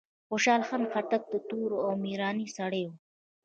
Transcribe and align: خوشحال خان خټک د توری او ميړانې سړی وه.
خوشحال 0.29 0.61
خان 0.69 0.83
خټک 0.91 1.23
د 1.29 1.33
توری 1.49 1.77
او 1.85 1.91
ميړانې 2.03 2.47
سړی 2.57 2.83
وه. 2.87 2.95